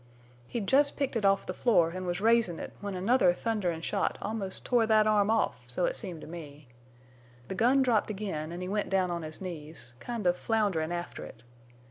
[0.47, 4.17] He'd jest picked it off the floor an' was raisin' it when another thunderin' shot
[4.19, 6.67] almost tore thet arm off—so it seemed to me.
[7.49, 11.23] The gun dropped again an' he went down on his knees, kind of flounderin' after
[11.23, 11.43] it.